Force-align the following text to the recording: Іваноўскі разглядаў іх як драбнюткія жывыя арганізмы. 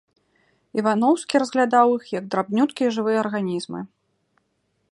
Іваноўскі 0.81 1.41
разглядаў 1.43 1.87
іх 1.97 2.05
як 2.17 2.25
драбнюткія 2.35 2.89
жывыя 2.95 3.17
арганізмы. 3.25 3.79